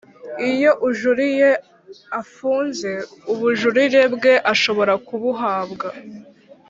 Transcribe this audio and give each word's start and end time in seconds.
Iyo 0.49 0.71
ujuriye 0.87 1.49
afunze 2.21 2.89
ubujurire 3.31 4.01
bwe 4.13 4.33
ashobora 4.53 4.93
kubuhabwa 5.07 5.87